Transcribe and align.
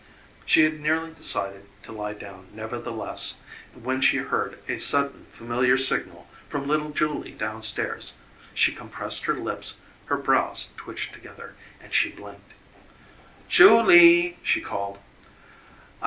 She 0.47 0.63
had 0.63 0.79
nearly 0.79 1.11
decided 1.13 1.67
to 1.83 1.91
lie 1.91 2.15
down, 2.15 2.47
nevertheless, 2.53 3.41
when 3.75 4.01
she 4.01 4.17
heard 4.17 4.57
a 4.67 4.79
sudden 4.79 5.27
familiar 5.31 5.77
signal 5.77 6.27
from 6.49 6.67
little 6.67 6.89
Julie 6.89 7.33
down 7.33 7.61
stairs. 7.61 8.13
She 8.55 8.73
compressed 8.73 9.25
her 9.25 9.35
lips, 9.35 9.75
her 10.05 10.17
brows 10.17 10.69
twitched 10.75 11.13
together, 11.13 11.53
and 11.79 11.93
she 11.93 12.09
blinked. 12.09 12.53
"Julie!" 13.47 14.39
she 14.41 14.59
called. 14.59 14.97